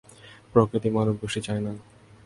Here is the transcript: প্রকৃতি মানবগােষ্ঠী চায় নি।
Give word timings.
প্রকৃতি 0.53 0.89
মানবগােষ্ঠী 0.95 1.41
চায় 1.45 1.61
নি। 1.65 1.73